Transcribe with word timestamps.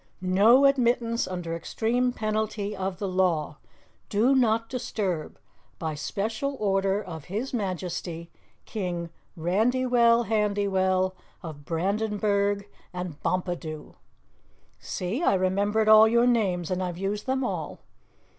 "No 0.23 0.65
admittance 0.65 1.27
under 1.27 1.55
extreme 1.55 2.11
penalty 2.11 2.75
of 2.75 2.97
the 2.97 3.07
Law. 3.07 3.57
Do 4.09 4.33
not 4.33 4.67
disturb! 4.67 5.37
By 5.77 5.93
special 5.93 6.55
order 6.59 6.99
of 7.03 7.25
His 7.25 7.53
Majesty, 7.53 8.31
King 8.65 9.11
Randywell 9.37 10.25
Handywell 10.25 11.13
of 11.43 11.65
Brandenburg 11.65 12.65
and 12.91 13.21
Bompadoo." 13.21 13.93
"See, 14.79 15.21
I 15.21 15.35
remembered 15.35 15.87
all 15.87 16.07
your 16.07 16.25
names, 16.25 16.71
and 16.71 16.81
I've 16.81 16.97
used 16.97 17.27
them 17.27 17.43
all!" 17.43 17.81